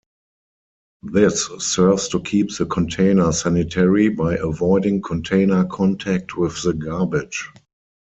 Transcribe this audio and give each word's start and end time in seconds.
This 1.03 1.47
serves 1.59 2.07
to 2.07 2.21
keep 2.21 2.57
the 2.57 2.65
container 2.65 3.31
sanitary 3.31 4.09
by 4.09 4.35
avoiding 4.37 4.99
container 5.03 5.63
contact 5.65 6.35
with 6.37 6.59
the 6.63 6.73
garbage. 6.73 7.51